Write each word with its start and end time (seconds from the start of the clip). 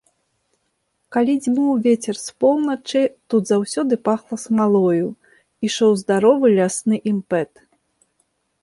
Калі 1.15 1.35
дзьмуў 1.43 1.75
вецер 1.87 2.15
з 2.25 2.29
поўначы, 2.43 3.01
тут 3.33 3.41
заўсёды 3.51 3.93
пахла 4.09 4.37
смалою, 4.45 5.07
ішоў 5.71 5.91
здаровы 6.05 6.47
лясны 6.57 6.95
імпэт. 7.15 7.51